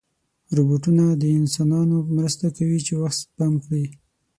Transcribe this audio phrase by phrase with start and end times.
[0.55, 3.85] روبوټونه د انسانانو مرسته کوي چې وخت سپم کړي.